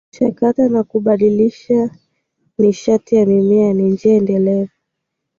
[0.11, 1.53] Kuchakata na kubadili
[2.57, 4.69] nishati ya mimea ni njia endelevu